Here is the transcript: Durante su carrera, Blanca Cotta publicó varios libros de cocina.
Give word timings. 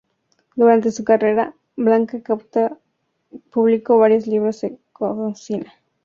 Durante 0.55 0.89
su 0.91 1.03
carrera, 1.03 1.53
Blanca 1.75 2.23
Cotta 2.23 2.75
publicó 3.51 3.99
varios 3.99 4.25
libros 4.25 4.59
de 4.61 4.79
cocina. 4.91 5.71